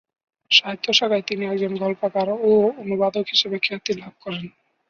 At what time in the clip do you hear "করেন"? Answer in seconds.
4.23-4.45